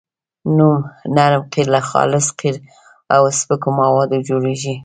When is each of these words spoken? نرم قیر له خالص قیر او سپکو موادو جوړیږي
نرم 1.15 1.43
قیر 1.53 1.67
له 1.73 1.81
خالص 1.89 2.27
قیر 2.39 2.55
او 3.15 3.23
سپکو 3.39 3.69
موادو 3.79 4.25
جوړیږي 4.27 4.73